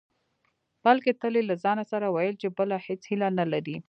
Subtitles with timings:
[0.83, 3.77] بلکې تل يې له ځانه سره ويل چې بله هېڅ هيله نه لري.